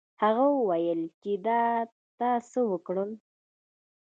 [0.23, 1.61] هغه وویل چې دا
[2.17, 3.11] تا څه وکړل.